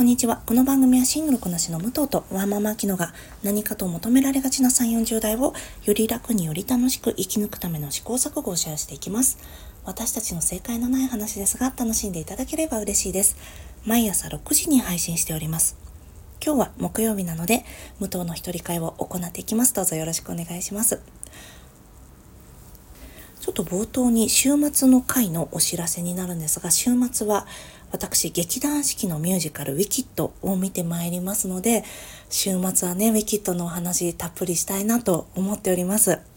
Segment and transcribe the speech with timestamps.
[0.00, 0.40] こんにちは。
[0.46, 5.52] この番組はシングルこなしの武藤とワーママキノが何かと求められがちな3、40代を
[5.84, 9.36] より楽により楽しく生き抜くための試行錯誤をシェアしていきます。
[9.84, 13.36] 私たちの正解のない話ですが楽しんでいただければ嬉しいです。
[13.84, 15.76] 毎朝6時に配信しております。
[16.42, 17.66] 今日は木曜日なので
[17.98, 19.74] 武藤の一人会を行っていきます。
[19.74, 20.98] どうぞよろしくお願いします。
[23.40, 27.46] ちょっと冒頭に週末の回のお知らせになるんですが、週末は
[27.92, 31.84] 私、劇団四季のミュージカルウィキッドを見てまいりますので、
[32.28, 36.29] 週末はね、ウィキッドのお話たっぷりしたいなと思っております。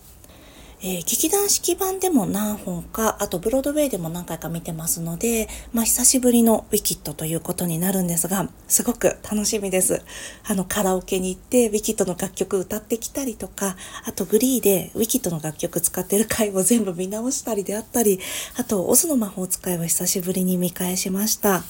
[0.85, 10.03] えー、劇団四季版でも何本か、あとブロードウェイでも何回か見てますので、まあ久しぶりのウィキッドということになるんですが、すごく楽しみです。
[10.45, 18.19] あのカラオケに行ってウィキッドの楽曲歌ってきたりとか、あとグリーでウィキッドの楽曲使ってる回を全部見直したりであったり、
[18.57, 21.63] あとオズの魔法使いを久しぶりに見返しました。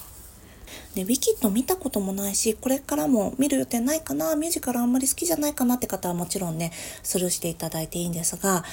[0.95, 8.63] で、ウィキッド見たこともないし、これからも見る予定ないかな、ミュージカルあんまり好きじゃないかなって方はもちろんね、スルーしていただいていいんですが、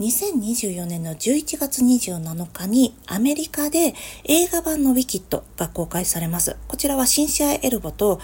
[0.00, 6.56] 2024年の11月27日にアメリカで映画版のウィキッドが公開されます。
[6.66, 8.20] こちらはシンシア・エルボと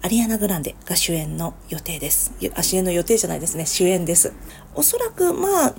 [0.00, 2.32] アリアナ・グランデが主演の予定です。
[2.54, 3.66] あ、主演の予定じゃないですね。
[3.66, 4.32] 主演です。
[4.76, 5.74] おそらく、まあ、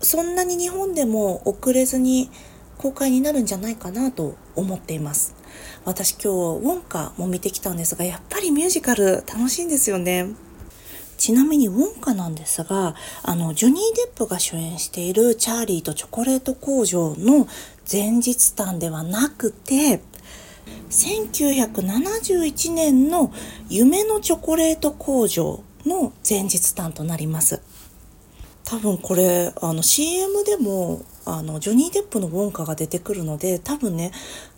[0.00, 2.30] そんなに日本でも遅れずに
[2.78, 5.41] 公開になるんじゃないかなと思っています。
[5.84, 10.28] 私今日ウォンカも見てきたんですがやっぱりミュージカル楽しいんですよね。
[11.16, 17.46] ちなみにウォンカなんですがあのジョニー・デップが主演しているチャーリーとチョコレート工場の
[17.90, 20.00] 前日譚ではなくて
[20.90, 23.32] 1971年の
[23.68, 27.60] 夢のチョコレート工場の前日譚となります。
[28.64, 34.12] 多分これあの CM でもあのジョニー・デップのウォンカが出てくるので多分ね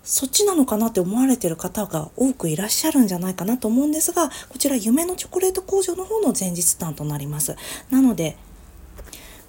[0.05, 7.56] そっちなのかなって思われてる方が多くいらっしゃるんじゃないかなと思うんですがこちら夢のチョコレート工場の方の前日談となります
[7.91, 8.36] なので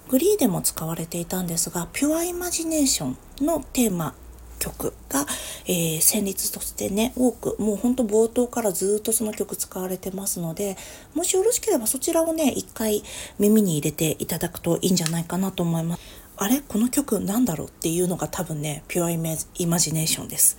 [0.08, 4.14] グリーでも使われていたんですがピュアイマジネーションのテーマ
[4.58, 5.26] 曲が、
[5.66, 10.76] えー、旋律としてね多くもうほんと冒頭からずっとその曲使われてますので
[11.14, 13.02] もしよろしければそちらをね一回
[13.38, 16.25] 耳に入れていただくといいんじゃないかなと思います。
[16.38, 16.60] あれ？
[16.60, 17.68] この曲なんだろう？
[17.68, 20.56] っていうのが多分ね、ピュアイメイマジネーションです。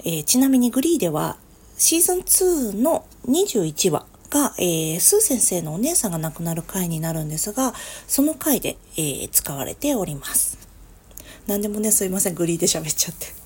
[0.00, 1.36] えー、ちなみにグリーでは
[1.76, 7.74] シーズン2の21話が、えー、スー先生のお姉さんが亡くなる回になるんですが、
[8.06, 10.58] その回で、えー、使われております。
[11.46, 13.43] 何でもね、すいません、グリーで喋っちゃって。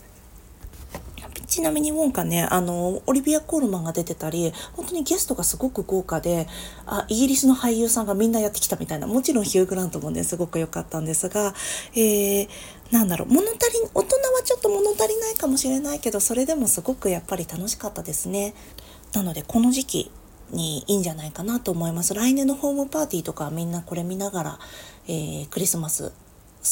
[1.49, 6.47] ちなみにウォンカね、あの、オリビア・コールマンが出てたり、本当にゲストがすごく豪華で、
[6.87, 11.55] あ、イギリスの俳優さんがみんなやってきたみたいな、もちろんヒュー・グラントもね、すごく良かったんですが、
[11.95, 12.49] えー、
[12.91, 18.55] なんだろう、物足り、大人はちょっと物足りないかもしれないけど、それでもすごくやっぱり楽しかったですね。
[19.15, 20.11] なので、この時期、
[20.51, 22.15] にいいんじゃないかなと思います。
[22.15, 24.59] 来年のホームパーティーとかみんなこれ見ながら、
[25.07, 26.13] えー、クリスマス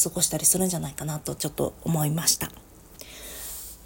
[0.05, 2.51] 過ごしたりするんじゃないかなとちょっと思いました。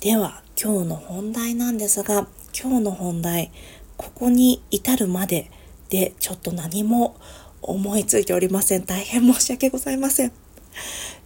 [0.01, 3.51] では今日の本題なんですが今日の本題
[3.97, 5.51] ここに至るまで
[5.89, 7.17] でちょっと何も
[7.63, 8.85] 思いついておりません。
[8.85, 10.33] 大変申し訳ございません。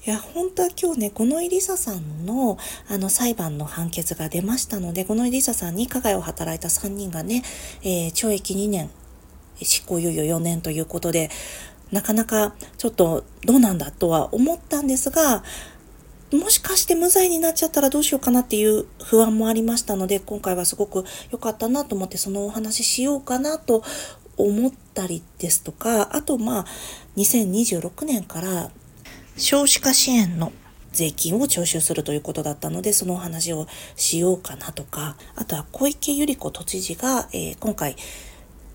[0.07, 2.59] いや本当は今日ねこのイリサさんの
[2.89, 7.43] あの裁判の判決が出ましたのでこのイリサさんに加害を働いた3人がね、
[7.83, 8.89] えー、懲役2年
[9.61, 11.31] 執行猶予4年ということで
[11.91, 15.43] なかなかちょっとどうなんだとは思ったんですが
[16.33, 23.83] もしかして無罪になっちゃったらどうしようかなっていう不安もありましたので、今回はすごく良かったなと思ってそのお話ししようかなと
[24.37, 26.67] 思ったりですとか、あとまあ、
[27.17, 28.71] 2026年から
[29.37, 30.53] 少子化支援の
[30.93, 37.97] 税金を徴収するということだったので、そのお話をしようかなとか、あとは小池百合子都知事が、えー、今回、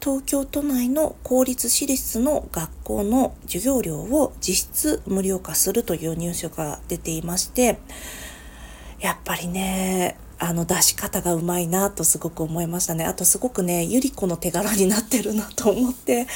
[0.01, 7.79] 東京都内の公立私立の学校の授業料を実質無料化するというニュースが出ていまして、
[8.99, 13.03] やっぱりね、あの出し方がうまいなとすごく思いましたね。
[13.03, 16.27] あとすごくね、ゆり子の手柄になってるなと思って、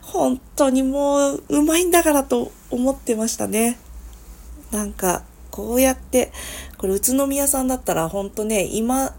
[0.00, 3.78] 本当にもううまいんだからと思ってましたね。
[4.70, 6.32] なんか、こうやって、
[6.78, 9.14] これ宇都宮さんだったら本当ね、今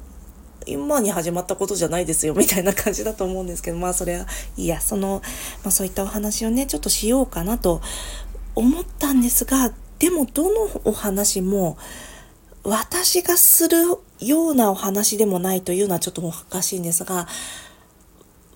[0.65, 4.25] 今に始まったことじゃないですよみたいな感じだと思うんですけどまあそれは
[4.57, 5.21] いやその、
[5.63, 7.81] まあ、そういったお話をねちょっとしようかなと
[8.55, 11.77] 思ったんですがでもどのお話も
[12.63, 13.77] 私がする
[14.19, 17.27] ようなお話でもないというのはちょっとおかしいんですが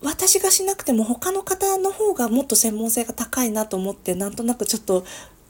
[0.04, 5.04] 私がしなくても他の方の方がもっと専門性が高いなと思ってなんとなくちょっと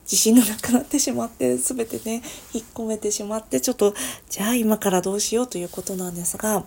[0.06, 2.22] 自信がなくなってしまって全てね
[2.54, 3.94] 引っ込めてしまってちょっと
[4.30, 6.64] じゃあ今からどうしようということなんですが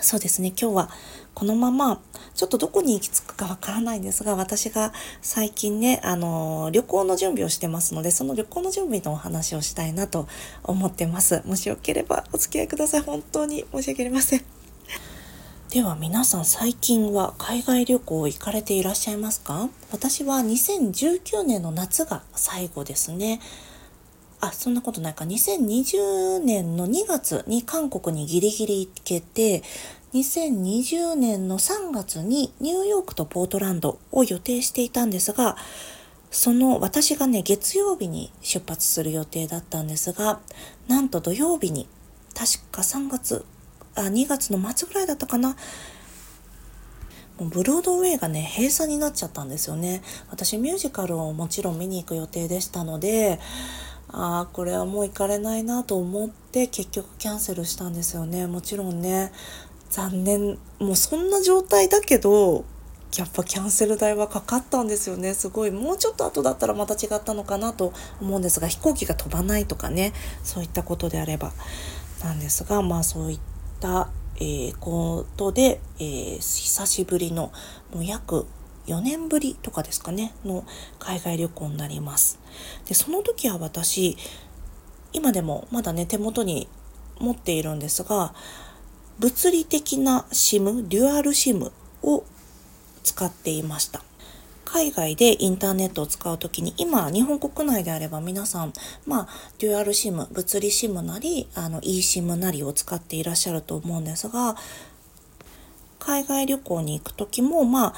[0.00, 0.90] そうですね今日は
[1.34, 2.00] このまま
[2.34, 10.26] ちょっとどこに行き着くかわからないんですが私が最近ねあの旅行の準備をしてますのでその旅行の準備のお話をしたいなと
[10.62, 11.42] 思ってます。
[11.44, 13.00] もしよければお付き合いください。
[13.02, 14.53] 本当に申し訳ありません。
[15.74, 19.68] では皆さん最近は海外旅行行かれていらっしゃいますか？
[19.90, 23.40] 私は2019年の夏が最後ですね
[24.40, 25.24] あ、そんなことないか。
[25.24, 29.64] 2020年の2月に韓国にギリギリ行けて、
[30.12, 35.56] 2020年の3月にニューヨークとポートランドを予定していたんですが、
[36.30, 40.38] その私がね、月曜日に出発する予定だったんですが、
[40.86, 41.88] なんと土曜日に、
[42.32, 43.44] 確か3月、
[43.94, 45.56] あ、2月の末ぐらいだったかな、
[47.38, 50.02] もうブロードウェイがね、閉鎖になっちゃったんですよね。
[50.30, 53.40] 私ミュージカルをもちろん見に行く予定でしたので、
[54.08, 58.46] ああこれはもう行かれないなと思って結局キャンセルしたんですよね。
[58.46, 59.32] もちろんね
[59.90, 60.58] 残念。
[60.78, 62.64] もうそんな状態だけど
[63.16, 65.34] やっぱキャンセル代はかかったんですよね。
[65.34, 65.72] すごい。
[65.72, 70.12] もうちょっと後だったらまた違ったのかなと思うんですが飛行機が飛ばないとかね
[70.44, 71.52] そういったことであれば
[72.22, 73.53] なんですがまあそういった、
[74.40, 77.52] え、ことで、えー、久しぶりの
[77.92, 78.46] もう約
[78.86, 80.64] 4年ぶりとかですかねの
[80.98, 82.38] 海外旅行になります。
[82.86, 84.16] でその時は私
[85.12, 86.68] 今でもまだね手元に
[87.18, 88.34] 持っているんですが
[89.18, 91.70] 物理的な SIM デュアル SIM
[92.02, 92.24] を
[93.02, 94.02] 使っていました。
[94.64, 98.72] 海外でインターネットを使うときに今日本国内であれば皆さん
[99.06, 99.28] まあ
[99.58, 104.56] デュアル SIM 物理 SIM なりあの eSIM なりを使っていらっしゃると思うんですが
[105.98, 107.94] 海外旅行に行く時もまあ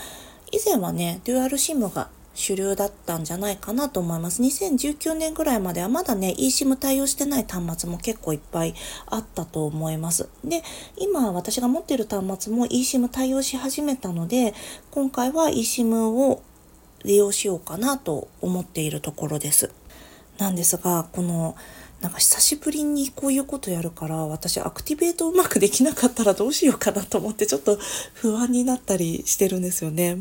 [0.53, 4.41] 以前はね、デュアル SIM が主流だったんじゃないかなと思います。
[4.43, 8.75] 2019年ぐらいまではまだね、eSIM 対応してない端末も結構いっぱい
[9.07, 10.29] あったと思います。
[10.45, 10.63] で、
[10.97, 14.55] 今私が持っている端末も eSIM 対応し始めたので、
[14.93, 16.43] 今回は eSIM を
[17.07, 19.71] 利用しようかなと思っているところです。
[20.39, 21.57] なんですが、この
[22.01, 27.79] なんか久しぶりにこういうことやるから私アクティベートうまくできなかったらどうしようかなと思ってちょっと
[28.13, 30.19] 不安になったりしてるんですよね。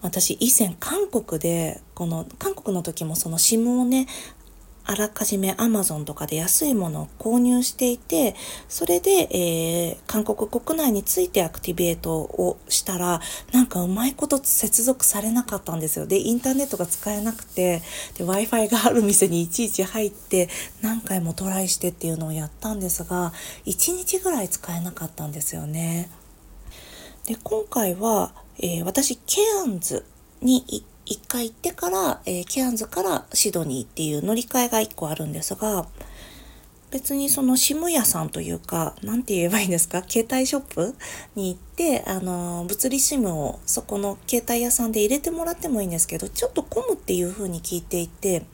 [0.00, 4.06] 私以前韓国でこの韓国の時もその SIM をね
[4.84, 8.34] あらかじめ Amazon とかで安いものを購入していて、
[8.68, 13.20] それで、えー、韓国国内についてアクティベートをしたら、
[13.52, 16.06] なんかうまいこと接続されなかったんですよ。
[16.06, 17.82] で、インターネットが使えなくて、
[18.18, 20.48] で、Wi-Fi がある店にいちいち入って、
[20.82, 23.32] 何回もトライしてっていうのをやったんですが、
[23.66, 26.10] 1日ぐらい使えなかったんですよね。
[27.26, 30.04] で、今回は、えー、私、ケアンズ
[30.42, 35.88] に行って一回行ってから、えー、ケアンズからシドニーっていう乗り換えが一個あるんですが、
[36.92, 40.04] 別にそのシム屋さんというか、なんて言えばいいんですか？
[40.08, 40.94] 携帯ショップ
[41.34, 48.44] に行って、あの、物理シムをそこの携帯屋さんで入れてもらってもいいんですけど、ちょっと混むっていう風に聞いていて、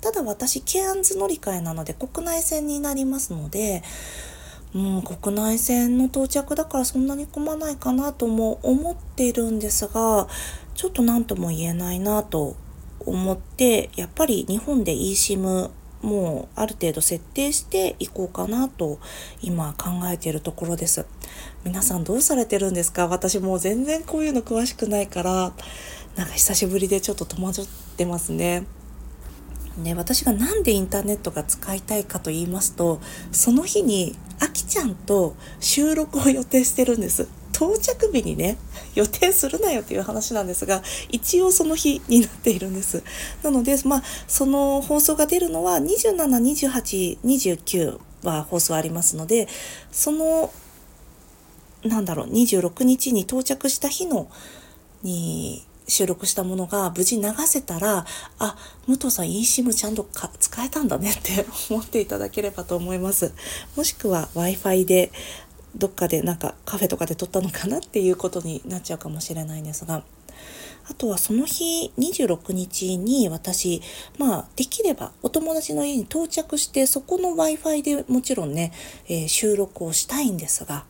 [0.00, 3.82] ただ私、ケアンズ乗り換えなので国内線になりますので、
[4.74, 10.28] うん、国内線の到着だからそんなに混まないかなとも思っているんですが、
[10.76, 12.54] ちょっと何とも言えないなと
[13.00, 15.70] 思って、やっぱり日本で eSIM
[16.02, 19.00] もうある程度設定していこうかなと
[19.40, 21.06] 今考えているところです。
[21.64, 23.08] 皆さんどうされてるんですか？
[23.08, 25.52] 私もう全然こういうの詳しくないから、
[26.14, 27.66] なんか久しぶりでちょっと戸惑っ
[27.96, 28.66] てますね。
[29.78, 33.00] ね、私が何でインターネットが使いたいかと言いますと、
[33.32, 37.28] その日にあきちゃんと収録を予定してるんです。
[37.56, 38.58] 到着日にね、
[38.94, 43.02] 予定するなよっていう話なんですが、一応その日になっているんです。
[43.42, 49.48] なので、まあ、その放送が出るのは27、28、29は放送ありますので、
[49.90, 50.50] その、
[51.82, 54.28] なんだろう、26日に到着した日の、
[55.02, 58.04] に、収録したものが無事流せたら、
[58.38, 60.06] あ、武藤さん eSIM ちゃんと
[60.40, 63.32] 使えたんだねって思っていただければと思います。
[63.76, 65.12] もしくは Wi-Fi で
[65.76, 70.02] どっかでなんかカフェとかで撮ったのかなっていうことになっちゃうかもしれないんですが、
[70.88, 73.82] あとはその日26日に私、
[74.18, 78.72] まあできればお友達の家に到着してそこの Wi-Fi でもちろんね、
[79.08, 80.84] えー、収録をしたいんですが、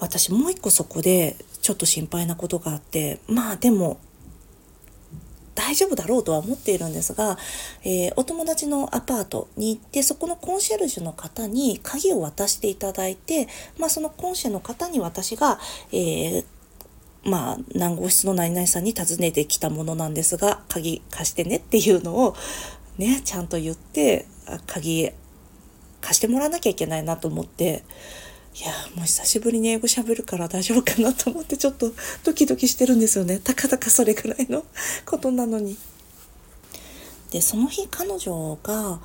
[0.00, 3.98] 私もう一個そこでちょっと心配なことがあって、まあでも
[5.58, 7.36] 大丈夫だろうとは思っているんですが、
[7.82, 15.58] えー、お友達のアパートに行ってそこのコンシェルジュの方に鍵を渡していただいて、まあ、そのコンシェの方に私が、
[15.90, 16.44] えー
[17.24, 22.36] まあ、何号室の何々さんに訪ねてきたものなんですが、鍵貸してねっていうのを
[22.96, 24.26] ね、ちゃんと言って、
[24.68, 25.10] 鍵
[26.00, 27.82] 貸してもらわなきゃいけないなと思って、
[28.60, 31.92] いやもう久しぶりに英語喋るから大丈夫かなと思ってちょっと
[32.24, 34.64] ドキドキしてるんですよねたかだかそれぐらいの
[35.06, 35.76] ことなのに。
[37.30, 39.00] でその日彼女が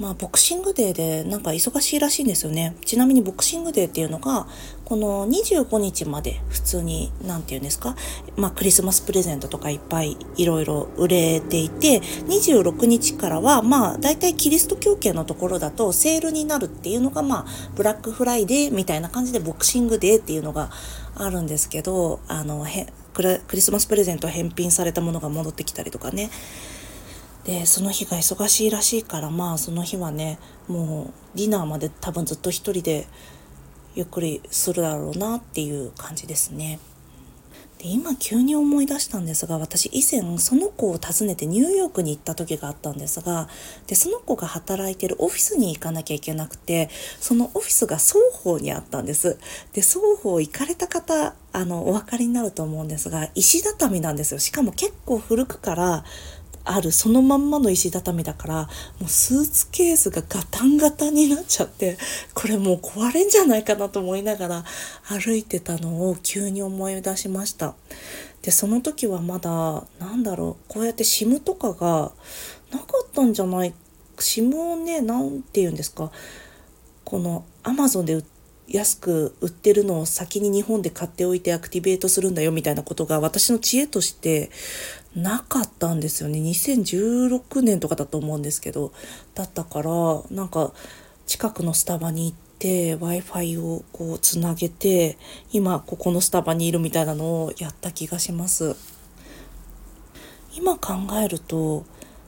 [0.00, 2.74] まあ、ボクシングデーでなんか忙しいらしいんですよね。
[2.86, 4.46] ちなみにボクシングデーっていうのが、
[4.86, 7.94] この25日まで普通に、なんて言うんですか、
[8.38, 20.70] まあ、クリスマスプレゼントとかいっぱいいろいろ売れていて、26日からは、まあ、大体キリスト教系のところだとセールになるっていうのが、まあ、ブラックフライデーみたいな感じでボクシングデーっていうのが
[21.14, 26.30] あるんですけど、あの、へクリスマスプレゼント返品されたものが戻ってきたりとかね。
[27.44, 33.06] でその日が忙しいらしいからまあその日はねもうディナーまで多分ずっと一人で
[33.94, 36.78] ゆっくりするだろうなっていう感じですね。
[37.80, 43.48] で今急に思い出したんですが私以前その子を訪ねてニューヨークに行った時があったんですが
[43.86, 49.38] でその子が働いてるオフィスに行かなきゃいけなくてそのオフィスが双方にあったんです
[49.72, 56.04] で双方行かれた方あのお分かりになると思うんですが石畳なんですよしかも結構古くから
[56.72, 58.54] あるそのまんまの石畳だから
[59.00, 61.98] もうスーツケースがガタンガタンになっちゃって
[62.32, 64.64] これもう壊れんじゃないかなと思いながら
[65.02, 67.74] 歩いてたのを急に思い出しました。
[68.42, 72.12] でその時はまだなんだろうこうやって SIM とかが
[72.70, 73.74] なかったんじゃない
[74.16, 76.10] SIM をね何て言うんですか
[77.04, 84.50] この Amazon で売って安く売ってるのを先に日本で買っておいてアクティベートするんだよみたいなことが私の知恵として
[85.14, 86.38] なかったんですよね。
[86.38, 88.92] 2016年とかだと思うんですけど
[89.34, 89.90] だったから
[90.30, 90.72] なんか
[91.26, 95.18] 近くのスタバに行って w i f i をこうつなげて
[95.52, 98.76] 今ここのスタバにいるみたいなのをやった気がします。
[100.56, 101.84] 今考えると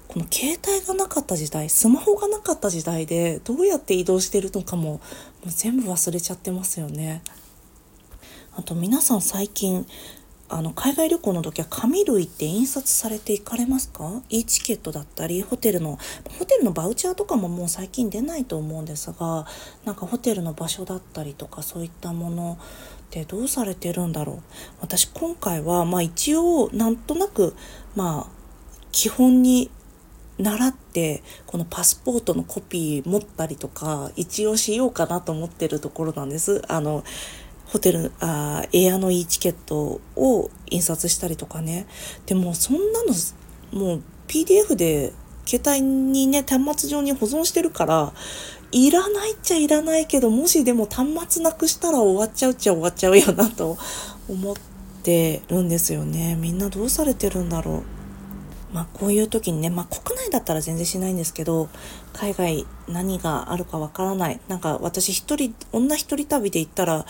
[0.09, 5.01] この携帯がなかった時代スマホがなかった時代でどうやって移動してるのかもも
[5.47, 7.23] う全部忘れちゃってますよね。
[8.55, 9.87] あと皆さん最近
[10.55, 15.99] あの海外旅行の時は紙類って印刷されていかれますか ?e チケットだったりホテルの
[16.39, 19.47] ホテルのバウチャーとかももう最近出ないと思うんですが
[19.87, 24.39] なんかホテルの場所だったりとかそういったものってどうされてるんだろう？
[24.83, 27.57] 私今回はまあ一応なんとなく
[27.97, 28.33] まあ
[28.91, 29.71] 基本に
[30.39, 36.63] 習ってこのパスポートのコピー持ったりとか一応しようかなと思ってるところなんです。
[36.69, 37.05] あの
[37.73, 41.87] ホテル、あエアの e チケットを印刷したりとかね。
[42.27, 43.15] でもそんなの、
[43.73, 45.13] もう PDF で
[45.47, 48.13] 携帯にね、端末上に保存してるから、
[48.73, 53.79] いらないっちゃいらないけど、もしでも端末なくしたら終わっちゃうっちゃ終わっちゃうよなと
[54.29, 54.57] 思っ
[55.03, 56.37] てるんですよね。
[56.37, 57.83] みんなどうされてるんだろう。
[58.75, 61.69] まあこういう時にね、まあ国内だったら全然しないんですけど、
[62.15, 64.41] 海外何があるかわからない。
[64.49, 67.05] なんか私一人、女一人旅で行ったら、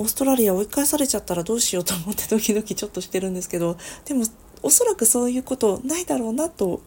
[0.00, 3.76] オーストラリア追い返されちゃったらどうしようと思ってドキドキちょっとしてるんですけど
[4.06, 4.24] でも
[4.62, 6.80] おそらくそういうことないだろうなと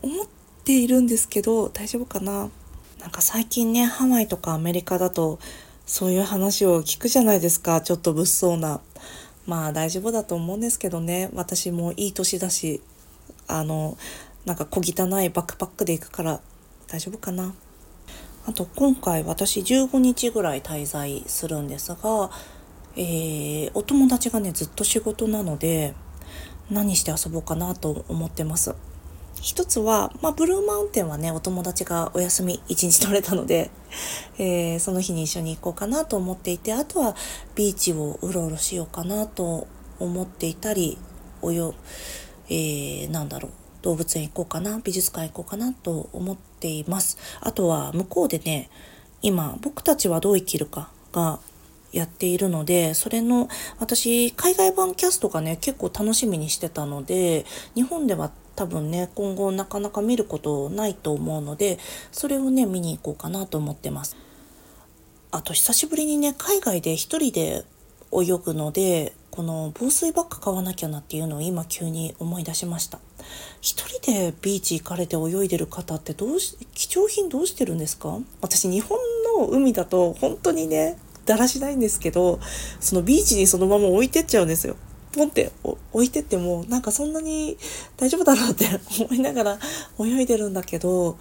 [0.00, 0.26] 思っ
[0.64, 2.48] ているんですけど大丈夫かな？
[2.98, 5.38] なんか最近ねハワイとかアメリカだと
[5.84, 7.82] そういう話を聞くじゃないですか。
[7.82, 8.80] ちょっと物騒な。
[9.46, 11.28] まあ大丈夫だと思うんですけどね。
[11.34, 12.80] 私もいい年だし
[13.48, 13.98] あの
[14.46, 16.40] なんか小汚いバックパックで行くから
[16.88, 17.52] 大丈夫かな？
[18.46, 22.30] あと今回私15日ぐらい滞在するんですが、
[22.96, 25.94] えー、お友達がねずっと仕事なので
[26.70, 28.74] 何して遊ぼうかなと思ってます。
[29.40, 33.70] 一つは、まあ、ブルーマウンテンはね、お友達がお休み一日取れたので、
[34.38, 37.16] えー、その日に一緒に行こうかなと思っていて、あとは
[37.54, 39.66] ビーチをうろうろしようかなと
[39.98, 40.98] 思っていたり、
[41.40, 41.74] およ、
[42.50, 47.18] えー、なんだろう、動物園行こうかな美術館行こうかなと思ってています。
[47.40, 48.70] あとは向こうでね
[49.22, 51.40] 今僕たちはどう生きるかが
[51.92, 53.48] やっているのでそれの
[53.78, 61.78] 私海外版キャストがね結構楽しみにしてたので日本では多分ね今後なかなか見ることないと思うので
[62.12, 64.16] それをね見に行こうかなと思ってます。
[65.32, 67.64] あと久しぶりにね海外で一人で
[68.12, 72.98] 泳ぐのでこの防水バッグ買わなきゃなっていうのを今急に思い出しました。
[73.62, 78.18] 一人でビーチ行かれて泳いでる方ってどうし貴重品どうしてるんですか？
[78.42, 78.98] 私日本
[79.38, 82.38] の海だと本当にねだらしないんですけど
[82.80, 84.76] そのビーチにそのまま置いてっちゃうんですよ。
[85.12, 85.52] ポンって
[85.94, 87.56] 置いてってもなんかそんなに
[87.96, 88.66] 大丈夫だろうって
[89.02, 89.58] 思いながら
[89.98, 91.16] 泳いでるんだけど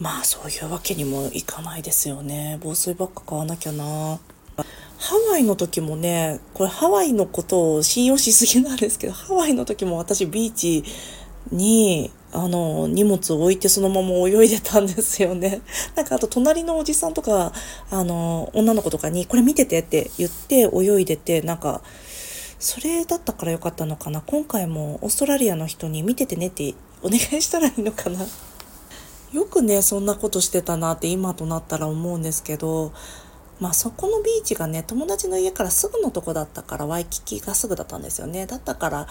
[0.00, 2.58] まあそういうわけにもいかないですよね。
[2.60, 4.18] 防水バッグ買わなきゃな。
[5.00, 10.84] ハワイの時もね、これハワイのことを信用しすぎなんですけど、ハワイの時も私ビーチ
[11.50, 15.62] にあの、荷物を置いてそのまま泳いでたんですよね。
[15.96, 17.54] なんかあと隣のおじさんとか、
[17.90, 21.80] あの、女の子とかにこれ見ててって言って泳いでて、なんか、
[22.58, 24.20] それだったからよかったのかな。
[24.20, 28.20] 今回もオーストラリアの人に見ててねってお願いしたらいいのかな。
[29.32, 32.92] よくね、そんなことしてたなって今となったら思うんですけど、
[33.60, 38.46] まあそこのビーチがね、友達の家からすぐのとこだったから、ワイキキがすぐだったんですよね。
[38.46, 39.06] だったから、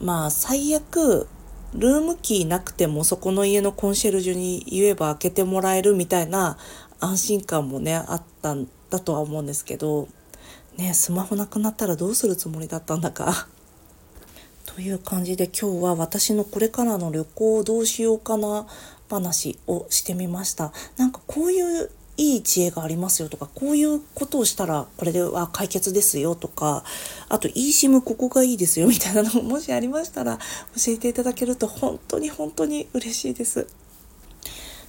[0.00, 1.28] まあ最悪、
[1.74, 6.58] ルームキーなくてもそこの家のコンシェルジュに言えば開けてもらえるみたいな
[7.00, 10.06] 安心感もね、あったんだとは思うんですけど、
[10.76, 13.48] ね、スマホなくなったらどうするつもりだったんだか。
[14.66, 18.66] という感じで今日は私のこれからの旅行をどうしようかな
[19.10, 20.72] 話をしてみました。
[20.96, 26.84] なんかこういういい知恵がありますよとかこういうことをしたらこれでは解決ですよとか
[27.28, 30.38] あと eSIM ここがいいですよみたいなのももしありましたら
[30.76, 33.66] 教えていただけると本当に本当に嬉しいです。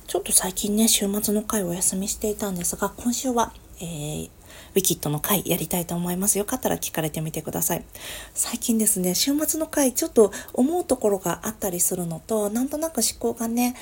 [0.05, 4.29] ちょっと最近ね週末の回お休みしていたんですが今週は、えー、
[4.75, 6.37] ウィキッドの回やりたいと思います。
[6.37, 7.85] よかったら聞かれてみてください。
[8.33, 13.75] 最近ですね、週末の回ちょっと思うところがあったりするのと、なんとなく思考がね、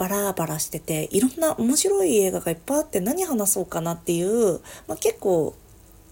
[0.00, 5.54] バラバラしてていろんな面白い映画がいっぱいあって何話そうかなっていう、まあ、結構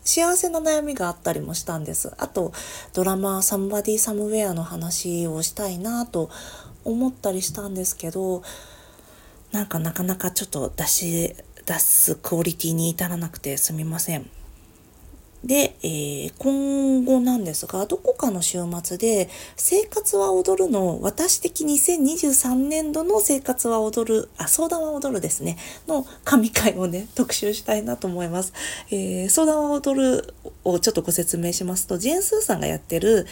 [0.04, 2.12] 幸せな悩みがあったりもしたんです。
[2.18, 2.52] あと
[2.92, 6.28] ドラマ「サムバディ・サムウェア」の話をしたいなと
[6.84, 8.42] 思ったりしたんですけど
[9.52, 14.28] なんかなかなかちょっと出し出すクオリティに至らなくてすみません。
[15.44, 28.52] で、えー、今後なんですが、どこかの週末で、生活は踊るの、私的2023年度の生活は踊る、あ、相談は踊るですね、の神回をね、 特集したいなと思います。
[28.90, 33.26] えー、相談は踊るをちょっとご説明しますと、ジェン・スーさんがやってる、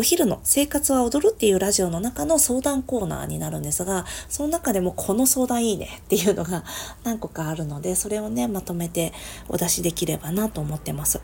[0.00, 6.64] お昼の生活は踊るっていうラジオの中の相談コーナーになるんですが、その中でもこの相談いいねっていうのが
[7.04, 9.12] 何個かあるので、それをね、まとめて
[9.50, 11.20] お出しできればなと思ってます。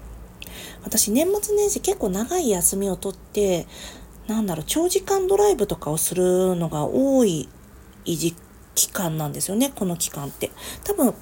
[0.85, 3.67] 私年末年始結構長い休みをとって、
[4.27, 7.49] なんだろう、長時間ドライブとかをするのが多い
[8.05, 10.51] 期間なんですよね、この期間って。
[10.85, 11.15] 多分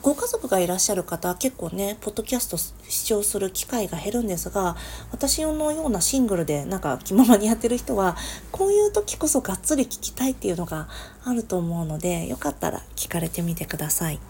[0.00, 4.76] ご家族がいらっしゃる方結構ね、ポッドキャスト視聴する機会が減るんですが、
[5.10, 8.16] 私のようなシングルでなんか気ままにやってる人は、
[8.52, 10.88] こういう時こそがっつり聞きたいっていうのが
[11.24, 14.20] あると思うので、よかったら聞かれてみてください。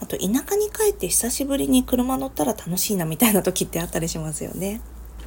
[0.00, 4.80] あと、田舎に帰って久しぶりに車乗ったら楽しいなみたいな時ってあったりしますよね。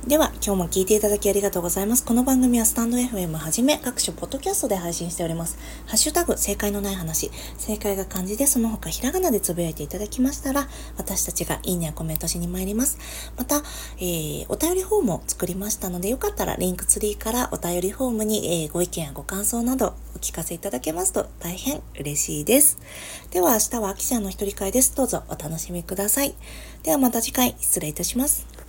[0.07, 2.05] では、今日も聞いていただきありがとうございます。
[2.05, 5.59] この番組はスタンド FM はじめ各種ポッドキャストで配信しております。
[5.88, 12.97] ハッシュタグ、正解のない話、正解が漢字でその他ひらがなでつぶやいていただきましたら、私たちがいいねやコメントしに参ります。
[13.38, 13.57] また、
[13.97, 22.79] えー、お便りフォームを作りましたので、よかったらリンクツリーからお便りフォームに、えー、ご意見やご感想などお聞かせいただけますと大変嬉しいです。
[23.31, 24.95] では、明日は秋ちゃんの一人会です。
[24.95, 26.33] どうぞお楽しみください。
[26.83, 28.49] ではまた次回失礼いたします。